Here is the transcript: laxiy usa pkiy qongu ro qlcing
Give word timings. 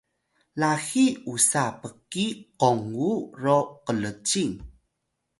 laxiy 0.59 1.09
usa 1.31 1.63
pkiy 1.81 2.31
qongu 2.59 3.09
ro 3.43 3.57
qlcing 3.85 4.53